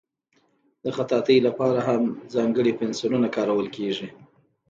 [0.83, 2.01] د خطاطۍ لپاره هم
[2.33, 4.07] ځانګړي پنسلونه کارول کېږي.